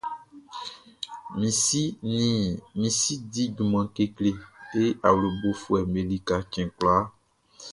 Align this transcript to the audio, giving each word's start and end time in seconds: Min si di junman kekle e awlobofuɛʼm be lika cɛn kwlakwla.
Min 1.39 2.85
si 2.99 3.13
di 3.31 3.43
junman 3.55 3.87
kekle 3.95 4.29
e 4.81 4.83
awlobofuɛʼm 5.07 5.87
be 5.93 6.01
lika 6.09 6.35
cɛn 6.51 6.67
kwlakwla. 6.77 7.11